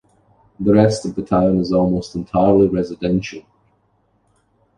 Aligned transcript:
The 0.59 0.73
rest 0.73 1.05
of 1.05 1.13
the 1.13 1.21
town 1.21 1.59
is 1.59 1.71
almost 1.71 2.15
entirely 2.15 2.67
residential. 2.67 3.43